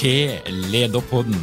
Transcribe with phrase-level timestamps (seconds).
[0.00, 0.40] til
[0.72, 1.36] Lederpodden.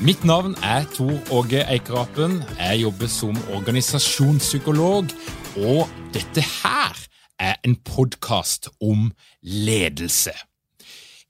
[0.00, 2.38] Mitt navn er Tor Åge Eikerapen.
[2.56, 5.12] Jeg jobber som organisasjonspsykolog,
[5.56, 6.96] og dette her
[7.38, 9.10] er en podkast om
[9.42, 10.32] ledelse.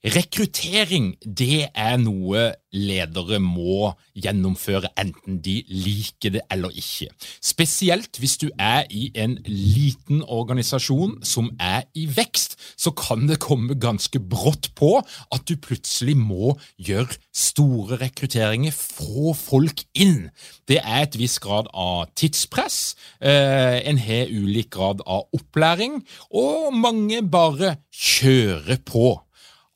[0.04, 7.08] Rekruttering det er noe ledere må gjennomføre, enten de liker det eller ikke.
[7.40, 13.40] Spesielt hvis du er i en liten organisasjon som er i vekst, så kan det
[13.40, 20.28] komme ganske brått på at du plutselig må gjøre store rekrutteringer, få folk inn.
[20.68, 22.94] Det er et visst grad av tidspress,
[23.24, 29.23] eh, en har ulik grad av opplæring, og mange bare kjører på.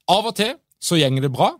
[0.08, 1.50] Av og til så gjenger det bra,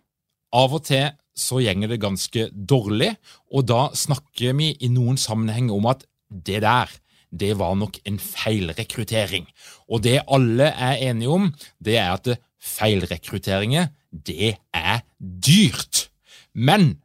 [0.56, 3.12] av og til så gjenger det ganske dårlig,
[3.54, 6.90] og da snakker vi i noen sammenheng om at det der,
[7.28, 9.46] det var nok en feilrekruttering.
[9.92, 16.08] Og det alle er enige om, det er at feilrekrutteringer, det er dyrt.
[16.54, 16.96] Men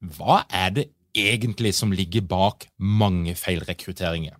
[0.00, 4.34] hva er det egentlig som ligger bak mange feilrekrutteringer?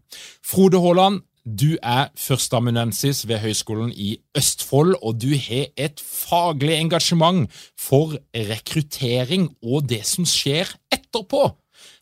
[0.44, 7.46] Frode Haaland, du er førsteamanuensis ved Høgskolen i Østfold, og du har et faglig engasjement
[7.78, 11.46] for rekruttering og det som skjer etterpå.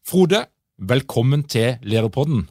[0.09, 0.47] Frode,
[0.79, 2.49] velkommen til Lederpodden.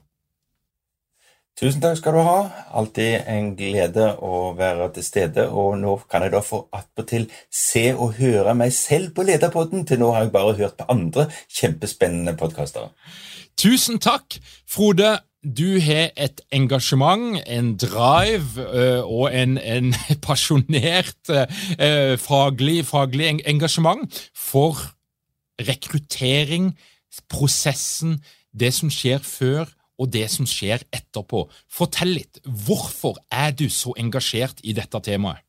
[1.57, 2.37] Tusen takk skal du ha.
[2.77, 5.49] Alltid en glede å være til stede.
[5.49, 9.85] Og nå kan jeg da få attpåtil se og høre meg selv på Lederpodden.
[9.85, 12.89] Til nå har jeg bare hørt på andre kjempespennende podkaster.
[13.57, 19.91] Tusen takk, Frode du har et engasjement, en drive uh, og en, en
[20.27, 24.79] pasjonert uh, faglig, faglig, engasjement for
[25.61, 26.73] rekruttering,
[27.29, 28.21] prosessen,
[28.53, 31.45] det som skjer før og det som skjer etterpå.
[31.69, 32.39] Fortell litt.
[32.45, 35.43] Hvorfor er du så engasjert i dette temaet?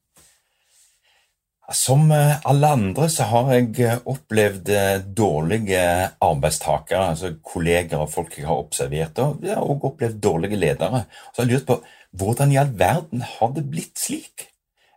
[1.72, 5.84] Som eh, alle andre så har jeg eh, opplevd eh, dårlige
[6.20, 11.06] arbeidstakere, altså kolleger og folk jeg har observert, og jeg har også opplevd dårlige ledere.
[11.32, 11.78] Så jeg har lurt på
[12.20, 14.50] hvordan i all verden har det blitt slik?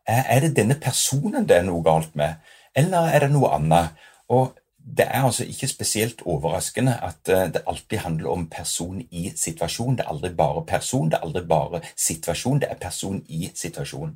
[0.07, 2.35] Er det denne personen det er noe galt med,
[2.75, 3.95] eller er det noe annet?
[4.31, 9.97] Og det er altså ikke spesielt overraskende at det alltid handler om person i situasjon.
[9.97, 14.15] Det er aldri bare person, det er aldri bare situasjon, det er person i situasjon.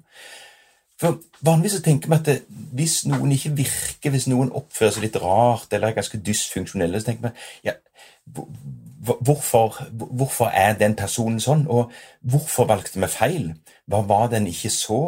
[1.01, 2.37] For Vanligvis så tenker vi at det,
[2.77, 7.09] hvis noen ikke virker, hvis noen oppfører seg litt rart eller er ganske dysfunksjonelle, så
[7.09, 7.73] tenker vi ja,
[9.01, 11.89] hvorfor, hvorfor, er den personen sånn, og
[12.21, 13.47] hvorfor valgte vi feil?
[13.89, 15.01] Hva var det en ikke så?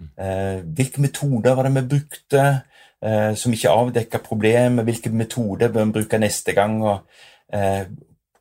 [0.00, 4.88] Eh, hvilke metoder var det vi brukte eh, som ikke avdekka problemet?
[4.88, 6.80] Hvilke metoder bør vi bruke neste gang?
[6.80, 7.20] Og,
[7.52, 7.84] eh,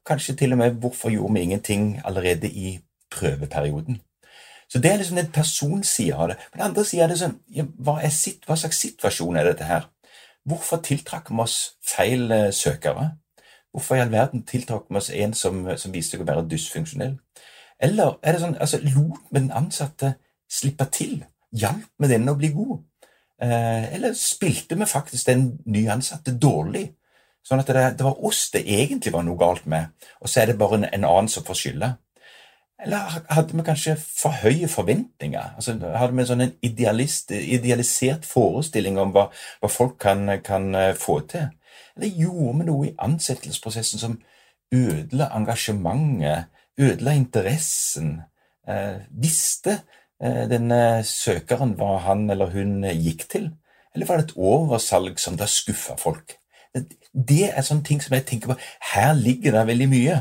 [0.07, 2.79] kanskje til og med hvorfor gjorde vi ingenting allerede i
[3.11, 3.99] prøveperioden?
[4.71, 6.37] Så Det er liksom den personsida av det.
[6.51, 9.45] På den andre sida er det sånn ja, hva, er sitt, hva, slags situasjon er
[9.51, 9.85] dette her?
[10.45, 13.11] Hvorfor tiltrakk vi oss feil uh, søkere?
[13.73, 17.15] Hvorfor i all verden tiltrakk vi oss en som, som viste seg å være dysfunksjonell?
[17.79, 20.15] Eller er det sånn, altså, lot vi den ansatte
[20.51, 21.23] slippe til?
[21.55, 22.83] Hjalp vi denne å bli god?
[23.41, 26.87] Eh, eller spilte vi faktisk den nye ansatte dårlig?
[27.45, 29.91] Sånn at det, det, var oss det egentlig var noe galt med,
[30.21, 31.91] og så er det bare en, en annen som får skylda.
[32.83, 32.97] Eller
[33.31, 35.55] hadde vi kanskje for høye forventninger?
[35.55, 39.29] Altså, hadde vi en sånn idealisert forestilling om hva,
[39.61, 41.47] hva folk kan, kan, eh, få til?
[41.95, 44.17] Eller gjorde vi noe i ansettelsesprosessen som
[44.75, 48.17] ødela engasjementet, ødela interessen,
[48.65, 49.75] Visste
[50.19, 53.51] denne søkeren hva han eller hun gikk til?
[53.93, 56.37] Eller var det et oversalg som da skuffa folk?
[56.75, 58.57] Det er sånne ting som jeg tenker på.
[58.91, 60.17] Her ligger det veldig mye.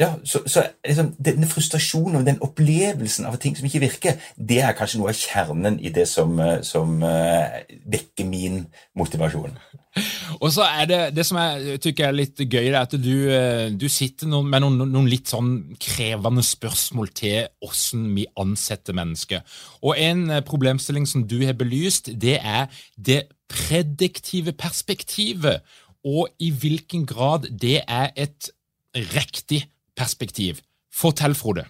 [0.00, 4.62] Ja, så, så liksom, Denne frustrasjonen og den opplevelsen av ting som ikke virker, det
[4.64, 7.58] er kanskje noe av kjernen i det som, eh, som uh,
[7.92, 8.62] vekker min
[8.96, 9.58] motivasjon.
[10.40, 13.14] Og så er det det som jeg tykker er litt gøy, det er at du,
[13.34, 15.50] eh, du sitter med noen, noen, litt sånn
[15.82, 19.42] krevende spørsmål til åssen vi ansetter mennesker.
[19.84, 25.60] Og en problemstilling som du har belyst, det er det prediktive perspektivet,
[26.06, 28.48] og i hvilken grad det er et
[28.96, 30.60] riktig perspektiv.
[30.92, 31.64] Fortell, Frode.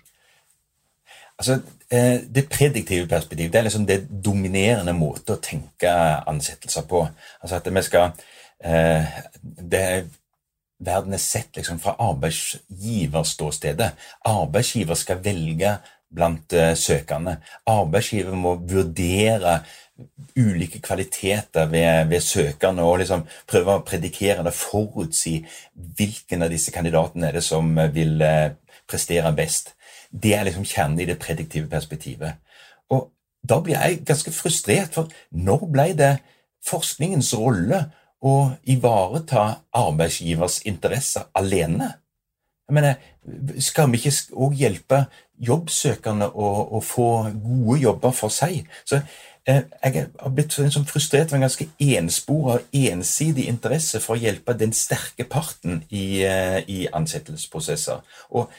[1.39, 5.91] Altså, eh, Det prediktive perspektivet det er liksom det dominerende måte å tenke
[6.29, 7.09] ansettelser på.
[7.43, 8.11] Altså at vi skal
[8.65, 9.05] eh,
[9.43, 10.11] det,
[10.81, 13.91] Verden er sett liksom fra arbeidsgiverståstedet.
[14.25, 15.75] Arbeidsgiver skal velge
[16.15, 17.37] blant uh, søkerne.
[17.69, 19.61] Arbeidsgiver må vurdere
[20.39, 25.39] ulike kvaliteter ved, ved søkerne og liksom prøve å predikere eller forutsi
[25.75, 28.51] hvilken av disse kandidatene er det som vil uh,
[28.91, 29.75] prestere best.
[30.11, 32.41] Det er liksom kjernen i det prediktive perspektivet.
[32.91, 33.09] Og
[33.49, 36.13] da blir jeg ganske frustrert, for når ble det
[36.67, 37.87] forskningens rolle
[38.21, 39.47] å ivareta
[39.77, 41.95] arbeidsgivers interesser alene?
[42.69, 42.95] Jeg mener,
[43.61, 45.05] Skal vi ikke òg hjelpe
[45.45, 46.47] jobbsøkerne å,
[46.77, 48.65] å, få gode jobber for seg?
[48.89, 54.17] Så eh, Jeg har blitt sånn frustrert av en ganske enspora og ensidig interesse for
[54.17, 58.03] å hjelpe den sterke parten i, eh, i ansettelsesprosesser.
[58.31, 58.51] Og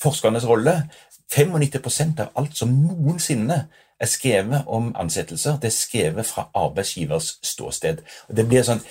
[0.00, 0.88] forskernes rolle
[1.28, 3.68] 95% av alt som noensinne
[4.00, 8.02] er skrevet om ansettelser, det er skrevet fra arbeidsgivers ståsted.
[8.28, 8.82] Og det blir sånn,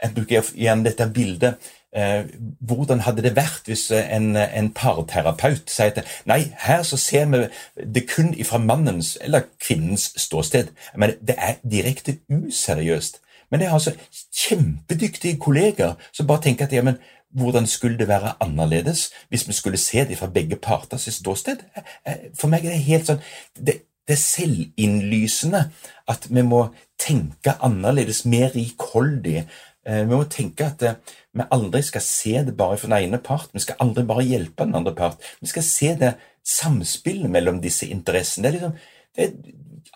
[0.00, 5.92] Jeg bruker igjen dette bildet Eh, hvordan hadde det vært hvis en, en parterapeut sier
[5.92, 7.42] at nei, her så ser vi
[7.84, 10.72] det kun fra mannens eller kvinnens ståsted.
[10.96, 13.20] Men det er direkte useriøst.
[13.52, 13.92] Men det er altså
[14.32, 16.94] kjempedyktige kolleger som bare tenker at ja,
[17.32, 21.60] hvordan skulle det være annerledes hvis vi skulle se det fra begge parters ståsted?
[21.76, 23.20] Eh, eh, for meg er det helt sånn
[23.56, 25.66] det, det er selvinnlysende
[26.08, 26.62] at vi må
[27.00, 29.44] tenke annerledes, mer rikholdig.
[29.82, 30.82] Vi må tenke at
[31.32, 33.50] vi aldri skal se det bare fra den ene part.
[33.54, 35.22] Vi skal aldri bare hjelpe den andre part.
[35.40, 36.14] Vi skal se det
[36.44, 38.48] samspillet mellom disse interessene.
[38.48, 38.80] Det er liksom
[39.12, 39.32] det er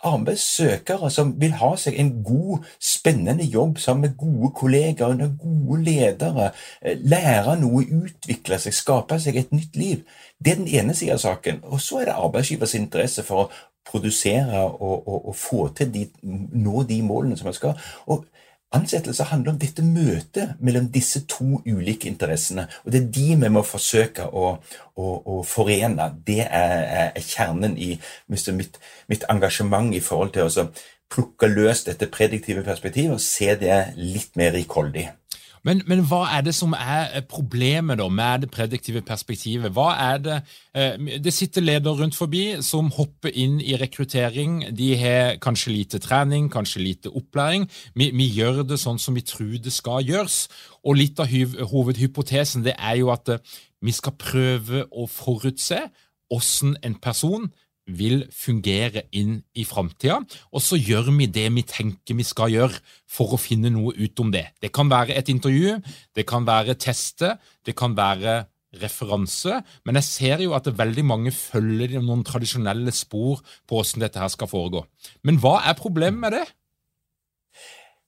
[0.05, 5.79] arbeidssøkere som vil ha seg en god, spennende jobb sammen med gode kollegaer under gode
[5.87, 6.51] ledere,
[6.81, 10.03] eh, lære noe, utvikle seg, skape seg et nytt liv.
[10.37, 11.63] Det er den ene siden av saken.
[11.63, 13.49] Og så er det arbeidsgivers interesse for å
[13.87, 17.73] produsere og, og, og få til de, nå de målene som man skal.
[18.05, 18.27] Og
[18.75, 22.67] Ansettelse handler om dette møtet mellom disse to ulike interessene.
[22.83, 24.57] og Det er de vi må forsøke å,
[24.95, 26.09] å, å forene.
[26.27, 26.83] Det er,
[27.15, 27.93] er, kjernen i
[28.27, 30.67] mitt, mitt, engasjement i forhold til å
[31.07, 35.07] plukke løs dette prediktive perspektivet og se det litt mer rikholdig.
[35.65, 39.73] Men, men, hva er det som er problemet da med det prediktive perspektivet?
[39.73, 40.37] Hva er Det
[40.73, 44.75] eh, Det sitter ledere rundt forbi som hopper inn i rekruttering.
[44.77, 47.69] De har kanskje lite trening, kanskje lite opplæring.
[47.95, 50.47] Vi, vi gjør det sånn som vi tror det skal gjøres.
[50.83, 51.31] Og litt av
[51.71, 53.39] hovedhypotesen det er jo at eh,
[53.81, 55.87] vi skal prøve å forutse
[56.27, 57.47] hvordan en person
[57.87, 60.19] vil fungere inn i framtida,
[60.51, 64.23] og så gjør vi det vi tenker vi skal gjøre for å finne noe ut
[64.23, 64.47] om det.
[64.61, 65.77] Det kan være et intervju,
[66.15, 68.43] det kan være teste, det kan være
[68.77, 74.21] referanse, men jeg ser jo at veldig mange følger noen tradisjonelle spor på hvordan dette
[74.21, 74.83] her skal foregå.
[75.23, 76.45] Men hva er problemet med det?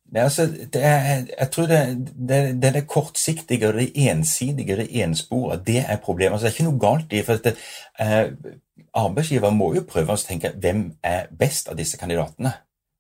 [0.10, 1.82] Det, altså, er, jeg tror det,
[2.30, 6.34] det, det, det kortsiktige og det ensidige, det ensporet, det er problemet.
[6.34, 7.52] Altså, det er ikke noe galt i for at
[8.00, 8.56] eh,
[8.98, 12.56] Arbeidsgiver må jo prøve å tenke hvem er best av disse kandidatene.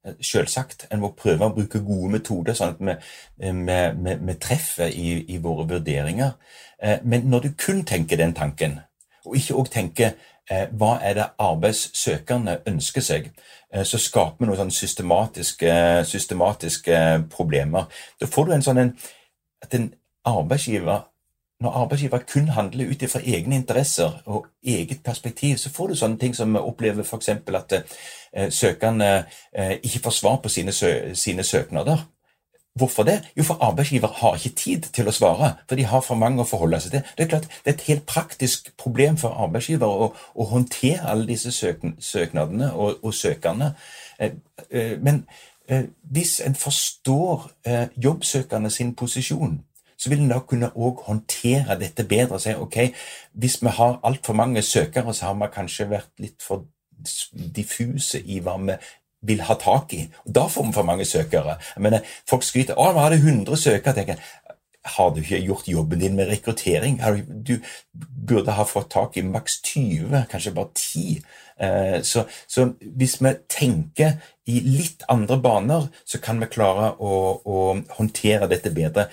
[0.05, 0.87] Eh, selvsagt.
[0.91, 2.81] En må prøve å bruke gode metoder, sånn at
[3.39, 6.37] vi, vi treffer i, i, våre vurderinger.
[6.79, 8.79] Eh, men når du kun tenker den tanken,
[9.25, 10.13] og ikke òg tenker
[10.49, 13.31] eh, hva er det arbeidssøkerne ønsker seg,
[13.69, 15.73] så skaper vi noen sånn systematiske,
[16.09, 16.99] systematiske,
[17.29, 17.85] problemer.
[18.17, 18.91] Da får du en sånn en,
[19.61, 19.91] at en
[20.25, 21.03] arbeidsgiver
[21.59, 26.17] når arbeidsgiver kun handler ut fra egne interesser og eget perspektiv, så får du sånne
[26.17, 27.29] ting som opplever f.eks.
[27.29, 29.09] at eh, søkerne
[29.51, 32.05] eh, ikke får svar på sine, sø sine, søknader.
[32.79, 33.17] Hvorfor det?
[33.37, 36.47] Jo, for arbeidsgiver har ikke tid til å svare, for de har for mange å
[36.47, 37.11] forholde seg til.
[37.17, 41.27] Det er klart, det er et helt praktisk problem for arbeidsgiver å, å håndtere alle
[41.27, 43.73] disse søk søknadene og, og søkerne.
[44.19, 44.37] Eh,
[44.71, 45.25] eh men
[45.67, 49.59] eh, hvis en forstår eh, jobbsøkerne sin posisjon,
[49.99, 52.77] så vil en da kunne også håndtere dette bedre og si ok,
[53.33, 56.63] hvis vi har altfor mange søkere, så har vi kanskje vært litt for
[57.55, 58.75] diffuse i hva vi
[59.21, 60.05] vil ha tak i.
[60.25, 61.57] Og Da får vi for mange søkere.
[61.77, 63.93] Mener, Folk skryter å, vi hadde 100 søkere.
[63.93, 64.23] tenker jeg,
[64.85, 66.99] Har du ikke gjort jobben din med rekruttering?
[67.43, 67.59] Du
[68.27, 71.21] burde ha fått tak i maks 20, kanskje bare 10.
[71.59, 74.11] Eh, så, så, hvis vi tenker
[74.47, 77.57] i litt andre baner, så kan vi klare å, å
[77.97, 79.09] håndtere dette bedre.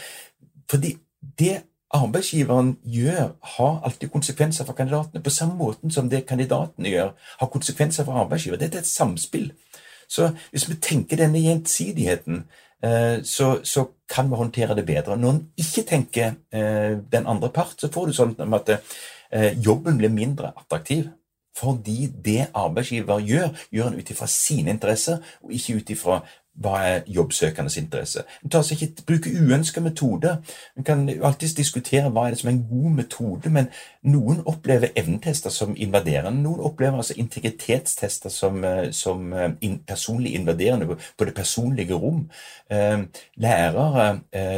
[0.70, 5.22] Fordi det arbeidsgiveren gjør, har alltid konsekvenser for kandidatene.
[5.22, 8.60] På samme måte som det kandidatene gjør, har konsekvenser for arbeidsgiver.
[8.60, 9.50] Dette er et samspill.
[10.08, 12.44] Så hvis vi tenker denne gjensidigheten,
[12.84, 15.16] eh, så, så, kan vi håndtere det bedre.
[15.18, 19.98] Når en ikke tenker eh, den andre part, så får du sånn at eh, jobben
[19.98, 21.08] blir mindre attraktiv.
[21.56, 26.20] Fordi det arbeidsgiver gjør, gjør en ut ifra sine interesser, og ikke ut ifra
[26.62, 28.24] hva er jobbsøkernes interesse.
[28.44, 30.38] En tar seg ikke bruke uønska metoder.
[30.76, 33.68] En kan alltids diskutere hva er det som er en god metode, men
[34.06, 36.40] noen opplever evnetester som invaderende.
[36.42, 42.24] Noen opplever altså integritetstester som, eh, som eh, in, personlig invaderende på det personlige rom.
[42.70, 43.04] Eh,
[43.36, 44.06] lærere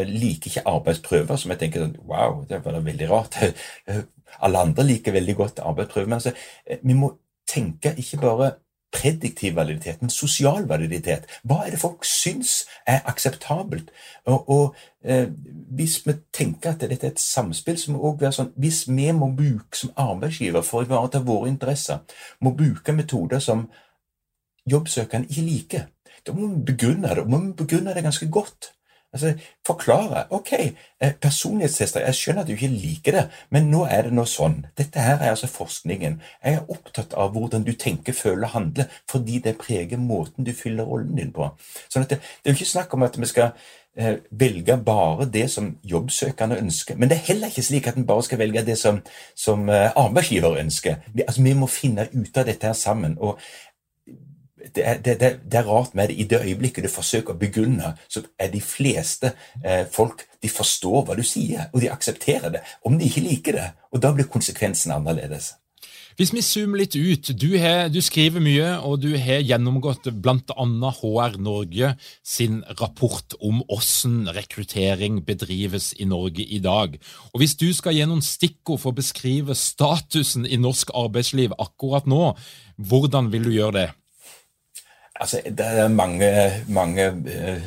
[0.09, 3.41] liker ikke arbeidsprøver, som jeg tenker sånn, wow, det var da veldig rart.
[4.45, 6.09] Alle andre liker veldig godt arbeidsprøver.
[6.09, 6.33] Men altså,
[6.83, 7.13] vi må
[7.49, 8.53] tenke ikke bare
[8.93, 11.27] prediktiv validitet, en sosial validitet.
[11.45, 13.91] Hva er det folk syns er akseptabelt?
[14.25, 15.29] Og, og eh,
[15.77, 19.11] Hvis vi tenker at dette er et samspill, så må det være sånn hvis vi
[19.13, 22.01] må bruke som arbeidsgiver for å ivareta våre interesser,
[22.41, 23.69] må bruke metoder som
[24.69, 25.87] jobbsøkerne ikke liker,
[26.27, 28.73] da må vi begrunne det, og må vi begrunne det ganske godt.
[29.13, 29.33] Altså,
[29.67, 30.25] Forklare.
[30.31, 30.53] Ok,
[31.01, 34.63] eh, personlighetstester, jeg skjønner at du ikke liker det, men nå er det nå sånn.
[34.81, 36.21] Dette her er altså forskningen.
[36.45, 40.53] Jeg er opptatt av hvordan du tenker, føler og handler, fordi det preger måten du
[40.57, 41.51] fyller rollen din på.
[41.89, 43.51] Sånn at det, det er jo ikke snakk om at vi skal
[43.99, 46.97] eh, velge bare det som jobbsøkerne ønsker.
[46.97, 49.01] Men det er heller ikke slik at vi bare skal velge det som,
[49.37, 51.01] som eh, arbeidsgiver ønsker.
[51.13, 53.17] Vi, altså, vi må finne ut av dette her sammen.
[53.21, 53.39] og
[54.75, 56.19] det er, det, det, det er, rart med det.
[56.19, 59.33] I det øyeblikket du forsøker å begrunne, så er de fleste
[59.65, 62.67] eh, folk de forstår hva du sier, og de aksepterer det.
[62.87, 63.71] Om de ikke liker det.
[63.93, 65.55] Og da blir konsekvensen annerledes.
[66.19, 70.65] Hvis vi zoomer litt ut, du, har, du skriver mye, og du har gjennomgått bl.a.
[70.97, 71.93] HR Norge
[72.27, 76.99] sin rapport om hvordan rekruttering bedrives i Norge i dag.
[77.31, 82.11] Og Hvis du skal gi noen stikkord for å beskrive statusen i norsk arbeidsliv akkurat
[82.11, 82.33] nå,
[82.91, 83.89] hvordan vil du gjøre det?
[85.21, 86.29] Altså, det er mange,
[86.69, 87.63] mange uh,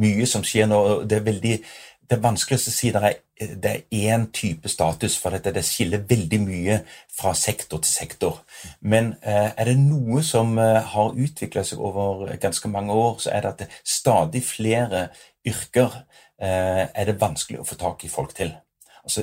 [0.00, 0.80] Mye som skjer nå.
[1.08, 1.58] Det er veldig
[2.04, 3.14] det vanskeligste å si det er,
[3.56, 6.74] det er én type status, for dette, det skiller veldig mye
[7.16, 8.42] fra sektor til sektor.
[8.80, 13.32] Men uh, er det noe som uh, har utvikla seg over ganske mange år, så
[13.32, 15.08] er det at det stadig flere
[15.44, 16.02] yrker
[16.44, 18.48] er det vanskelig å få tak i folk til.
[19.06, 19.22] Altså,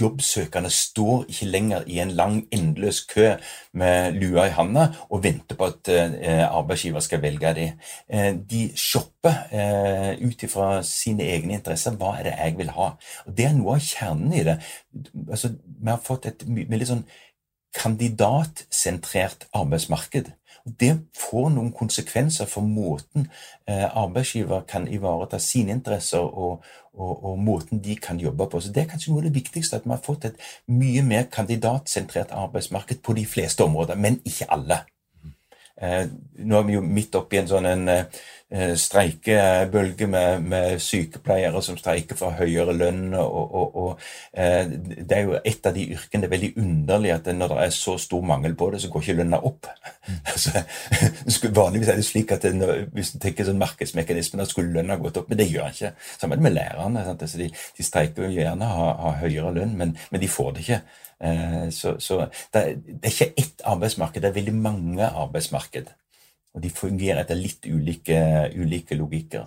[0.00, 3.34] jobbsøkerne står ikke lenger i en lang, endeløs kø
[3.72, 7.80] med lua i handa og venter på at eh, arbeidsgiver skal velge dem.
[8.08, 11.96] Eh, de shopper eh, ut ifra sine egne interesser.
[11.96, 12.92] Hva er det jeg vil ha?
[13.26, 14.60] Og Det er noe av kjernen i det.
[15.28, 17.04] Altså, vi har fått et veldig sånn
[17.76, 20.32] kandidatsentrert arbeidsmarked.
[20.64, 23.28] Det får noen konsekvenser for måten
[23.68, 28.60] eh, arbeidsgiver kan ivareta sine interesser og, og, og, måten de kan jobbe på.
[28.60, 31.28] Så Det er kanskje noe av det viktigste, at vi har fått et mye mer
[31.32, 34.82] kandidatsentrert arbeidsmarked på de fleste områder, men ikke alle.
[35.80, 36.04] Eh,
[36.44, 41.78] nå er vi jo midt oppi en sånn en, eh, streikebølge med, med, sykepleiere som
[41.78, 43.14] streiker for høyere lønn.
[43.16, 47.14] Og, og, og, eh, Det er jo et av de yrkene det er veldig underlig
[47.14, 49.68] at når det er så stor mangel på det, så går ikke lønna opp.
[50.08, 50.16] Mm.
[50.34, 50.64] altså,
[51.60, 55.22] vanligvis er det slik at det, hvis du tenker sånn markedsmekanismen, da skulle lønna gått
[55.22, 55.94] opp, men det gjør den ikke.
[56.20, 57.06] Sammen med lærerne.
[57.08, 60.66] Altså, de, de, streiker jo gjerne ha, ha høyere lønn, men, men de får det
[60.66, 60.82] ikke.
[61.20, 62.22] Eh, så, så
[62.54, 62.76] det, er,
[63.10, 65.90] ikke ett arbeidsmarked, det er veldig mange arbeidsmarked.
[66.54, 68.20] Og de fungerer etter litt ulike,
[68.56, 69.46] ulike logikker.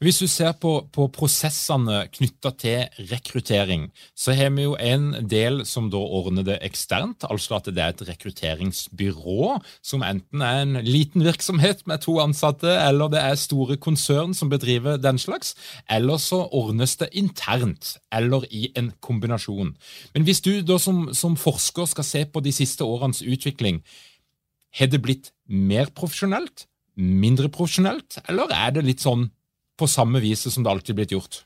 [0.00, 3.82] Hvis du ser på, på prosessene knytta til rekruttering,
[4.16, 7.92] så har vi jo en del som da ordner det eksternt, altså at det er
[7.92, 13.76] et rekrutteringsbyrå som enten er en liten virksomhet med to ansatte, eller det er store
[13.76, 15.52] konsern som bedriver den slags,
[15.84, 19.74] eller så ordnes det internt, eller i en kombinasjon.
[20.14, 23.82] Men hvis du da som, som forsker skal se på de siste årenes utvikling,
[24.80, 26.64] har det blitt mer profesjonelt,
[26.96, 29.28] mindre profesjonelt, eller er det litt sånn
[29.80, 31.44] på samme vis som det alltid er blitt gjort?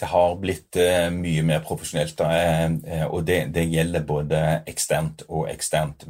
[0.00, 4.40] Det har blitt eh, mye mer profesjonelt, uh, og det, det, gjelder både
[4.70, 6.06] eksternt og eksternt.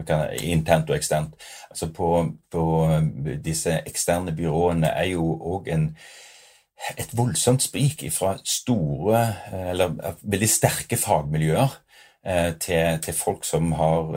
[0.46, 1.34] Internt og eksternt.
[1.72, 2.10] Altså på,
[2.52, 2.64] på,
[3.42, 5.92] disse eksterne byråene er jo òg en
[6.96, 9.18] et voldsomt sprik fra store,
[9.52, 11.74] eller veldig sterke fagmiljøer
[12.56, 14.16] til, til folk som har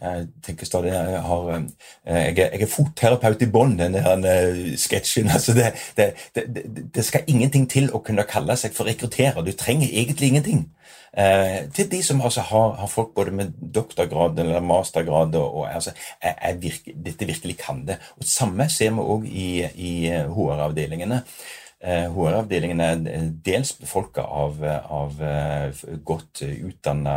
[0.00, 1.66] jeg tenker stadig jeg, har, jeg,
[2.04, 5.30] er, jeg er fotterapeut i bånn, den der sketsjen.
[5.38, 6.44] Altså det, det, det,
[6.94, 9.42] det, skal ingenting til å kunne kalle seg for rekrutterer.
[9.42, 10.64] Du trenger egentlig ingenting.
[11.18, 15.70] Eh, til de som altså har, har, folk både med doktorgrad eller mastergrad og, og
[15.74, 17.96] altså, jeg, jeg virke, dette virkelig kan det.
[18.18, 19.92] Og Samme ser vi òg i, i
[20.34, 21.22] HR-avdelingene.
[21.78, 27.14] HR-avdelingen eh, er dels befolka av, av, eh, godt utdanna,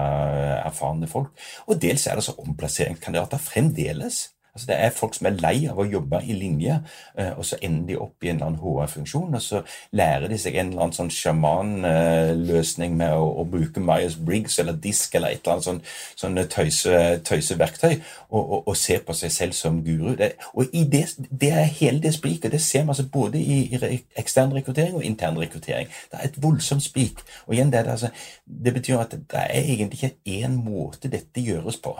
[0.61, 1.33] erfarne folk,
[1.65, 4.27] og dels er det så omplasseringskandidater fremdeles.
[4.53, 6.73] Altså Det er folk som er lei av å jobbe i linje,
[7.17, 9.61] eh, og så ender de opp i en eller annen HR-funksjon, og så
[9.95, 14.75] lærer de seg en eller annen sånn sjamanløsning med å, å, bruke Myers Briggs eller
[14.75, 15.81] disk eller et eller annet sånn,
[16.19, 16.99] sånn tøyse,
[17.31, 17.95] tøyseverktøy,
[18.27, 20.17] og, og, og ser på seg selv som guru.
[20.19, 22.51] Det, og det, det, er hele det spriket.
[22.51, 25.87] Det ser vi altså både i, i, ekstern rekruttering og intern rekruttering.
[26.11, 27.23] Det er et voldsomt sprik.
[27.47, 28.11] Og igjen, det, altså,
[28.43, 31.95] det betyr at det er egentlig ikke én måte dette gjøres på,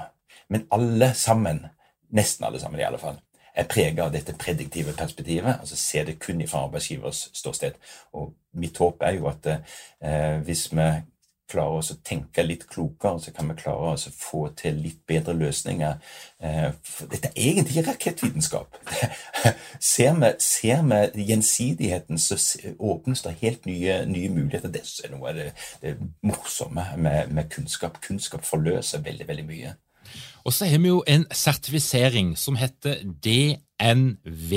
[0.52, 1.70] men alle sammen
[2.12, 3.20] nesten alle sammen i alle fall,
[3.56, 5.60] er prega av dette prediktive perspektivet.
[5.60, 7.80] altså Se det kun fra arbeidsgivers ståsted.
[8.14, 10.92] Og mitt håp er jo at eh, hvis vi
[11.52, 15.02] klarer oss å tenke litt klokere, så kan vi klare oss å få til litt
[15.10, 16.00] bedre løsninger.
[16.40, 16.70] Eh,
[17.12, 18.80] dette er egentlig rakettvitenskap.
[19.92, 22.40] ser, vi, ser vi gjensidigheten, så
[22.80, 24.72] åpnes det helt nye, nye muligheter.
[24.72, 25.52] Det er noe av det,
[25.84, 28.00] det morsomme med, med kunnskap.
[28.06, 29.76] Kunnskap forløser veldig, veldig mye.
[30.46, 34.54] Og så har vi jo en sertifisering som heter DNV.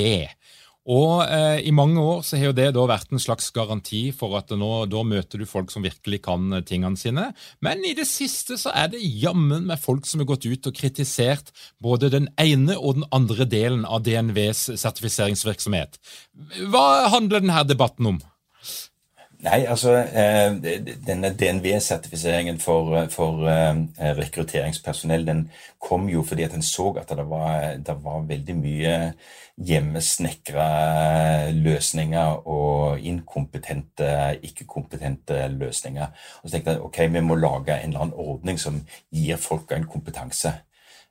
[0.85, 4.35] Og eh, I mange år så har jo det da vært en slags garanti for
[4.37, 7.31] at nå, da møter du folk som virkelig kan eh, tingene sine.
[7.65, 10.77] Men i det siste så er det jammen med folk som har gått ut og
[10.77, 11.49] kritisert
[11.81, 15.97] både den ene og den andre delen av DNVs sertifiseringsvirksomhet.
[16.69, 18.21] Hva handler denne debatten om?
[19.43, 20.55] Nei, altså eh,
[21.07, 23.81] denne DNV-sertifiseringen for, for eh,
[24.17, 25.41] rekrutteringspersonell den
[25.81, 28.93] kom jo fordi at en så at det var, det var veldig mye
[29.55, 30.67] hjemmesnekra
[31.55, 36.11] løsninger og inkompetente, ikke-kompetente løsninger.
[36.41, 39.71] Og så tenkte jeg ok, vi må lage en eller annen ordning som gir folk
[39.71, 40.51] en kompetanse.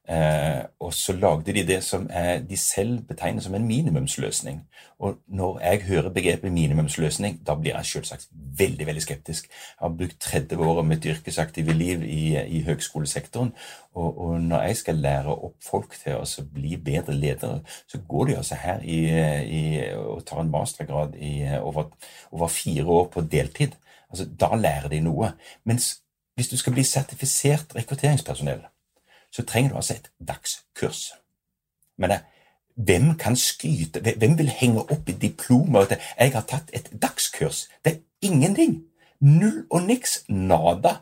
[0.09, 4.61] Eh, og så lagde de det som er, de selv betegner som en minimumsløsning.
[4.99, 8.27] Og når jeg hører begrepet minimumsløsning, da blir jeg selvsagt
[8.59, 9.49] veldig veldig skeptisk.
[9.49, 13.55] Jeg har brukt 30 år av mitt yrkesaktive liv i, i høgskolesektoren.
[13.95, 18.27] Og, og, når jeg skal lære opp folk til å bli bedre ledere, så går
[18.27, 19.01] de altså her i,
[19.45, 19.65] i,
[19.97, 21.89] og tar en mastergrad i, over,
[22.31, 23.81] over fire år på deltid.
[24.11, 25.33] Altså, da lærer de noe.
[25.65, 25.95] Mens
[26.37, 28.67] hvis du skal bli sertifisert rekrutteringspersonell,
[29.35, 31.13] så trenger du altså et dagskurs.
[31.99, 32.21] Men det,
[32.77, 37.69] hvem kan skryte Hvem vil henge opp i diplomet at 'jeg har tatt et dagskurs'?
[37.85, 38.83] Det er ingenting.
[39.21, 40.25] Null og niks.
[40.29, 40.97] Nada.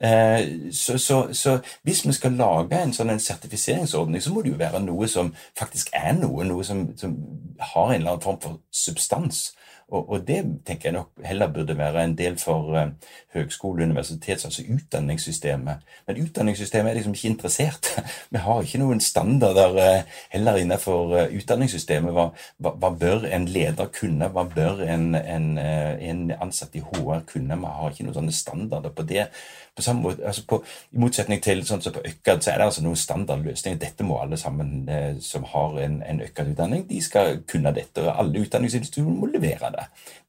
[0.00, 4.52] Eh, så, så, så, hvis vi skal lage en sånn en sertifiseringsordning, så må det
[4.52, 7.16] jo være noe som faktisk er noe, noe som, som
[7.60, 9.54] har en eller annen form for substans.
[9.88, 12.88] Og, og, det tenker jeg nok heller burde være en del for uh,
[13.34, 15.84] høgskole, universitets, altså utdanningssystemet.
[16.06, 17.92] Men utdanningssystemet er liksom ikke interessert.
[18.34, 22.16] Vi har ikke noen standarder uh, heller innenfor uh, utdanningssystemet.
[22.16, 22.26] Hva,
[22.58, 24.26] hva, hva, bør en leder kunne?
[24.34, 27.60] Hva bør en, en, en ansatt i HR kunne?
[27.62, 29.28] Vi har ikke noen sånne standarder på det
[29.76, 30.58] på samme måte, altså på,
[30.92, 33.80] I motsetning til sånn som på Økkad, så er det altså noen standardløsninger.
[33.82, 38.00] Dette må alle sammen eh, som har en, en Økkad-utdanning, de skal kunne dette.
[38.00, 39.86] og Alle utdanningsinstitusjoner må levere det.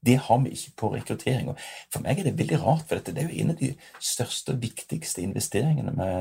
[0.10, 1.53] Det har vi ikke på rekruttering.
[1.53, 3.71] og For meg er det veldig rart, for dette det er jo en av de
[4.03, 6.12] største og viktigste investeringene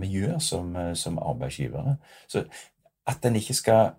[0.00, 1.96] vi, gjør som, som arbeidsgivere.
[2.28, 2.44] Så
[3.06, 3.94] at en ikke skal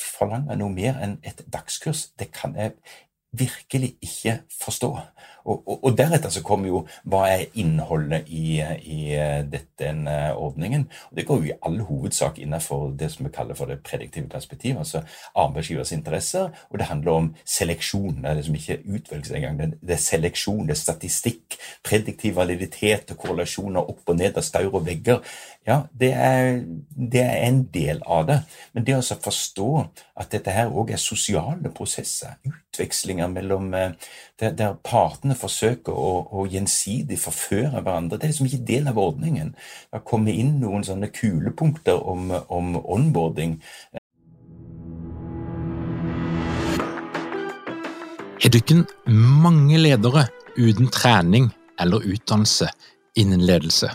[0.00, 2.72] forlange noe mer enn et dagskurs, det kan jeg
[3.34, 4.96] virkelig ikke forstå.
[5.44, 6.80] Og, og, og, deretter så kommer jo
[7.10, 9.00] hva er innholdet i, i
[9.78, 10.86] denne ordningen.
[11.10, 14.28] Og Det går jo i all hovedsak innenfor det som vi kaller for det prediktive
[14.28, 15.02] perspektivet, altså
[15.34, 16.50] arbeidsgivers interesser.
[16.70, 18.22] Og det handler om seleksjon.
[18.22, 19.76] Det er liksom ikke utvelgelse engang.
[19.80, 24.72] Det er seleksjon, det er statistikk, prediktiv validitet og korrelasjoner opp og ned av staur
[24.72, 25.20] og vegger.
[25.64, 26.58] Ja, det er,
[26.92, 28.36] det er, en del av det.
[28.76, 29.68] Men det å forstå
[30.20, 33.94] at dette her òg er sosiale prosesser, utvekslinger mellom eh,
[34.40, 39.00] der, der partene forsøker å, å, gjensidig forføre hverandre, det er liksom ikke del av
[39.00, 39.54] ordningen.
[39.56, 43.56] Det har kommet inn noen sånne kulepunkter om, om onboarding.
[48.44, 50.28] Er det ikke mange ledere
[50.60, 51.48] uten trening
[51.80, 52.68] eller utdannelse
[53.16, 53.94] innen ledelse?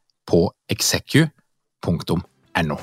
[0.27, 2.77] på execu.no.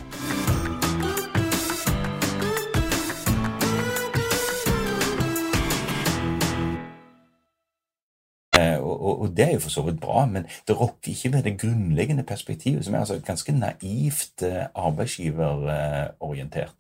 [8.59, 11.43] Eh, og, og, det er jo for så vidt bra, men det rokker ikke ved
[11.43, 16.75] det grunnleggende perspektivet, som er altså ganske naivt eh, arbeidsgiverorientert.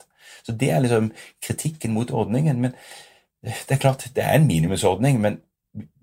[0.45, 2.61] Så det er liksom kritikken mot ordningen.
[2.61, 2.73] Men
[3.43, 5.41] det er klart, det er en minimumsordning, men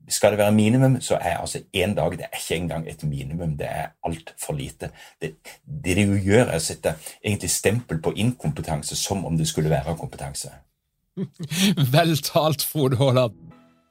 [0.10, 3.58] skal det være minimum, så er altså én dag det er ikke engang et minimum.
[3.58, 4.90] Det er altfor lite.
[5.22, 9.48] Det, det de jo gjør, er å sette egentlig stempel på inkompetanse som om det
[9.48, 10.52] skulle være kompetanse.
[11.96, 13.42] Vel talt, Frode Haaland.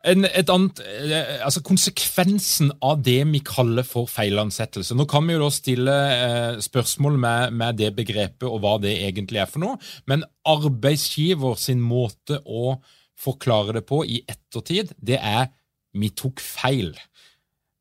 [0.04, 5.40] Et annet, eh, altså Konsekvensen av det vi kaller for feilansettelse Nå kan vi jo
[5.40, 9.78] da stille eh, spørsmål med, med, det begrepet og hva det egentlig er for noe,
[10.04, 12.76] men arbeidsgiver sin måte å
[13.16, 15.48] forklare det på i ettertid, det er
[15.94, 16.92] vi tok feil.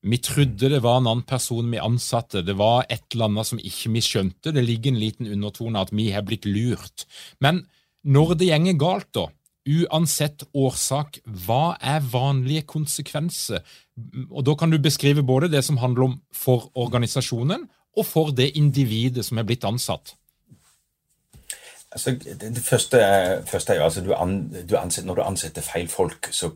[0.04, 3.62] Vi trodde det var en annen person vi ansatte, det var et eller annet som
[3.62, 4.52] ikke vi skjønte.
[4.52, 7.06] Det ligger en liten undertone at vi har blitt lurt.
[7.40, 7.64] Men
[8.04, 9.30] når det gjenger galt, da,
[9.64, 13.64] uansett årsak, hva er vanlige konsekvenser?
[14.30, 18.58] Og Da kan du beskrive både det som handler om for organisasjonen, og for det
[18.58, 20.16] individet som er blitt ansatt.
[21.94, 22.98] Altså, det, det første,
[23.46, 26.50] første, er jo altså du an, du ansetter, Når du ansetter feil folk, så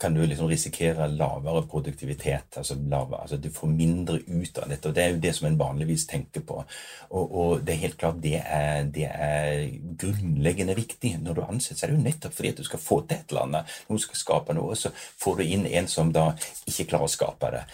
[0.00, 2.56] kan du liksom risikere lavere produktivitet.
[2.56, 4.88] altså, lavere, altså Du får mindre ut av dette.
[4.88, 6.64] og Det er jo det som en vanligvis tenker på.
[7.10, 11.18] Og, og det er helt klart det er, det er, grunnleggende viktig.
[11.22, 13.30] Når du ansetter, så er det jo nettopp fordi at du skal få til et
[13.30, 13.76] eller annet.
[13.88, 16.30] Noen skal skape noe, så får du inn en som da
[16.66, 17.66] ikke klarer å skape det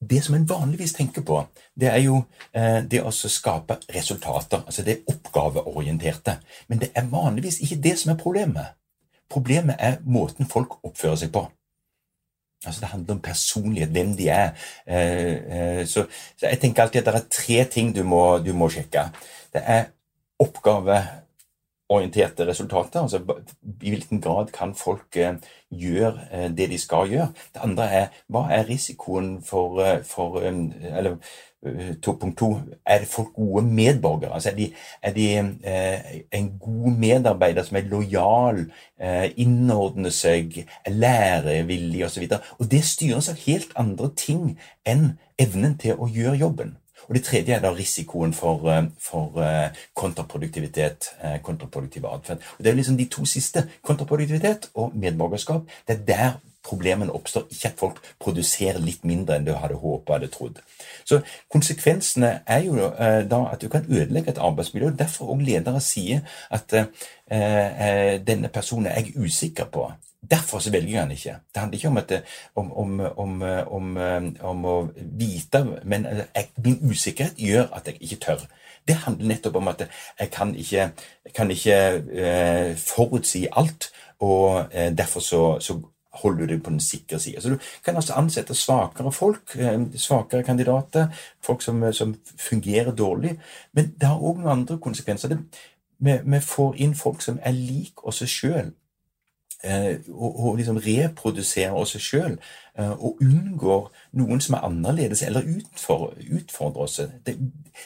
[0.00, 1.40] det som en vanligvis tenker på,
[1.74, 2.22] det er jo
[2.54, 4.62] eh, det å skape resultater.
[4.64, 6.38] Altså det oppgaveorienterte.
[6.68, 8.76] Men det er vanligvis ikke det som er problemet.
[9.28, 11.48] Problemet er måten folk oppfører seg på.
[12.66, 14.50] Altså Det handler om personlighet, hvem de er.
[14.86, 16.06] Eh, eh, så,
[16.36, 19.08] så, jeg tenker alltid at det er tre ting du må, du må sjekke.
[19.54, 19.90] Det er
[20.42, 21.02] oppgave
[21.88, 23.00] orienterte resultater.
[23.00, 23.20] altså
[23.82, 25.34] I hvilken grad kan folk eh,
[25.70, 27.28] gjøre eh, det de skal gjøre.
[27.54, 31.16] Det andre er hva er risikoen for, eh, for eller
[32.06, 32.48] 2.2
[32.86, 34.34] er folk gode medborgere?
[34.34, 34.72] Altså er de,
[35.02, 35.24] er de
[36.32, 38.60] en god medarbeider som er lojal,
[39.36, 42.28] innordner seg, er lærevillig osv.?
[42.30, 44.54] Og, så og det styres av helt andre ting
[44.86, 46.76] enn evnen til å gjøre jobben.
[47.08, 52.38] Og Det tredje er da risikoen for, eh, for eh, kontraproduktivitet, eh, kontraproduktiv atferd.
[52.58, 55.62] Det er liksom de to siste, kontraproduktivitet og medborgerskap.
[55.88, 60.14] Det er der problemene oppstår, ikke at folk produserer litt mindre enn du hadde håpet
[60.14, 60.60] eller trodd.
[61.08, 61.20] Så
[61.52, 62.90] Konsekvensene er jo
[63.30, 64.90] da at du kan ødelegge et arbeidsmiljø.
[64.98, 66.20] Derfor òg ledere sier
[66.52, 69.88] at eh, denne personen er jeg usikker på.
[70.30, 71.36] Derfor så velger jeg han ikke.
[71.54, 72.12] Det handler ikke om, at,
[72.54, 73.00] om,
[73.66, 73.96] om,
[74.40, 78.42] om å vite, men jeg, min usikkerhet gjør at jeg ikke tør.
[78.88, 79.86] Det handler nettopp om at
[80.20, 80.90] jeg kan ikke,
[81.24, 81.78] jeg kan ikke
[82.24, 83.90] eh, forutsi alt,
[84.20, 85.78] og eh, derfor så, så
[86.22, 87.40] holder du deg på den sikre sida.
[87.40, 91.08] Så du kan altså ansette svakere folk, uh, svakere kandidater,
[91.44, 93.38] folk som, som, fungerer dårlig.
[93.72, 95.34] Men det har òg noen andre konsekvenser.
[95.34, 95.38] Det,
[95.98, 98.70] vi, vi, får inn folk som er lik oss sjøl
[99.64, 102.36] eh, og, og, liksom reproduserer oss sjøl,
[102.78, 103.88] eh, og unngår
[104.20, 107.00] noen som er annerledes, eller utfordrer, utfordrer oss.
[107.26, 107.36] Det,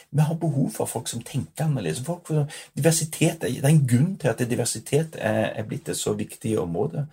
[0.09, 2.03] vi har behov for folk som tenker annerledes.
[2.05, 2.29] Folk,
[2.77, 7.07] diversitet, det er en grunn til at diversitet er, er blitt et så viktig område.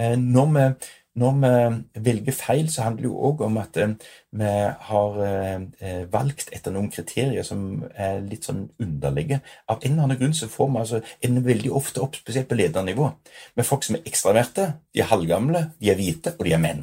[0.00, 0.68] Eh, når vi
[1.14, 3.92] når vi velger feil, så handler det jo òg om at eh,
[4.34, 4.48] vi
[4.88, 9.38] har eh, valgt etter noen kriterier som er litt sånn underlige.
[9.70, 12.58] Av en eller annen grunn så får vi altså en veldig ofte opp, spesielt på
[12.58, 13.12] ledernivå,
[13.54, 16.82] med folk som er ekstraverte, de er halvgamle, de er hvite, og de er menn.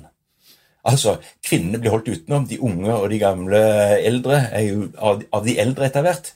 [0.87, 2.47] Altså, Kvinnene blir holdt utenom.
[2.47, 3.59] De unge og de gamle
[3.99, 6.31] eldre er jo av, de eldre etter hvert.